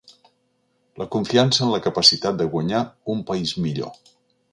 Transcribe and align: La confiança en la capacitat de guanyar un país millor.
La 1.01 1.05
confiança 1.15 1.61
en 1.65 1.73
la 1.73 1.79
capacitat 1.87 2.39
de 2.39 2.47
guanyar 2.55 2.81
un 3.15 3.21
país 3.29 3.53
millor. 3.67 3.93